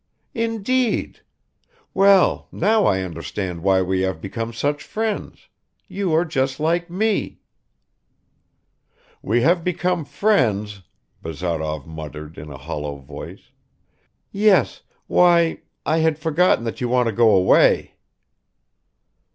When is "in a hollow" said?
12.39-12.95